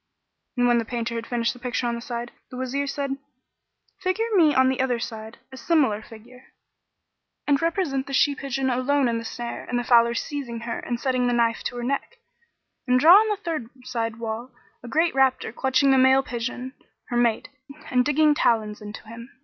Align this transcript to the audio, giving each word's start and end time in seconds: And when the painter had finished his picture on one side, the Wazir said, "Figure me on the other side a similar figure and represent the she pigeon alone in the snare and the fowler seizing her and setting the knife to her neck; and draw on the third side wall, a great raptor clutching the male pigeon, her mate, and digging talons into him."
And 0.57 0.67
when 0.67 0.79
the 0.79 0.83
painter 0.85 1.13
had 1.13 1.27
finished 1.27 1.53
his 1.53 1.61
picture 1.61 1.85
on 1.85 1.93
one 1.93 2.01
side, 2.01 2.31
the 2.49 2.57
Wazir 2.57 2.87
said, 2.87 3.17
"Figure 3.99 4.25
me 4.33 4.51
on 4.55 4.67
the 4.67 4.79
other 4.81 4.97
side 4.97 5.37
a 5.51 5.57
similar 5.57 6.01
figure 6.01 6.43
and 7.45 7.61
represent 7.61 8.07
the 8.07 8.13
she 8.13 8.33
pigeon 8.33 8.71
alone 8.71 9.07
in 9.07 9.19
the 9.19 9.23
snare 9.23 9.63
and 9.65 9.77
the 9.77 9.83
fowler 9.83 10.15
seizing 10.15 10.61
her 10.61 10.79
and 10.79 10.99
setting 10.99 11.27
the 11.27 11.33
knife 11.33 11.61
to 11.65 11.75
her 11.75 11.83
neck; 11.83 12.17
and 12.87 12.99
draw 12.99 13.13
on 13.13 13.29
the 13.29 13.39
third 13.43 13.69
side 13.83 14.17
wall, 14.17 14.49
a 14.81 14.87
great 14.87 15.13
raptor 15.13 15.53
clutching 15.53 15.91
the 15.91 15.99
male 15.99 16.23
pigeon, 16.23 16.73
her 17.09 17.17
mate, 17.17 17.49
and 17.91 18.03
digging 18.03 18.33
talons 18.33 18.81
into 18.81 19.03
him." 19.07 19.29